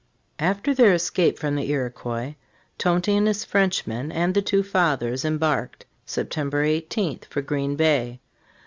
After 0.39 0.73
their 0.73 0.93
escape 0.95 1.37
from 1.37 1.53
the 1.55 1.69
Iroquois, 1.69 2.33
Tonty 2.79 3.15
and 3.15 3.27
his 3.27 3.45
Frenchmen 3.45 4.11
and 4.11 4.33
the 4.33 4.41
two 4.41 4.63
Fathers 4.63 5.23
embarked, 5.23 5.85
September 6.07 6.63
18, 6.63 7.19
for 7.29 7.43
Green 7.43 7.75
Bay. 7.75 8.19